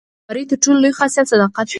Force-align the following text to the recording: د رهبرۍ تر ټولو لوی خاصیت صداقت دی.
د 0.03 0.03
رهبرۍ 0.27 0.43
تر 0.49 0.57
ټولو 0.63 0.77
لوی 0.83 0.97
خاصیت 0.99 1.25
صداقت 1.33 1.65
دی. 1.67 1.69